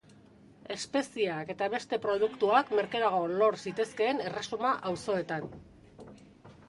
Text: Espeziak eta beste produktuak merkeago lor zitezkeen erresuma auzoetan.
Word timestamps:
Espeziak 0.75 1.51
eta 1.53 1.67
beste 1.73 1.99
produktuak 2.07 2.73
merkeago 2.79 3.21
lor 3.43 3.59
zitezkeen 3.67 4.25
erresuma 4.31 4.73
auzoetan. 4.93 5.49